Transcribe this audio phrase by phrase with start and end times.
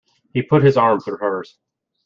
[0.33, 1.59] He put his arm through hers.